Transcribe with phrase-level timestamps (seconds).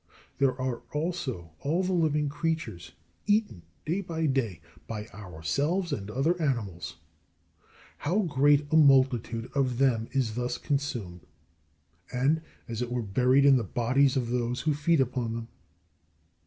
[0.39, 2.93] There are also all the living creatures
[3.27, 6.97] eaten day by day by ourselves and other animals.
[7.97, 11.27] How great a multitude of them is thus consumed,
[12.11, 15.49] and as it were buried in the bodies of those who feed upon them.